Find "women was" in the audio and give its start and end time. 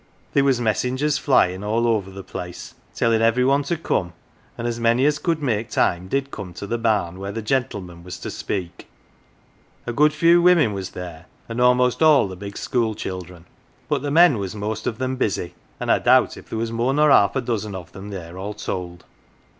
10.41-10.89